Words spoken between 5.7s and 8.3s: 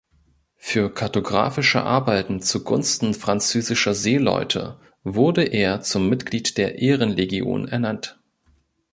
zum Mitglied der Ehrenlegion ernannt.